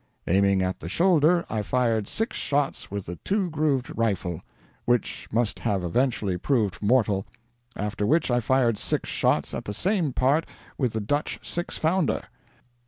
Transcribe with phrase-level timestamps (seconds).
[0.25, 4.41] Aiming at the shoulder, I fired six shots with the two grooved rifle,
[4.85, 7.27] which must have eventually proved mortal,
[7.75, 12.23] after which I fired six shots at the same part with the Dutch six founder.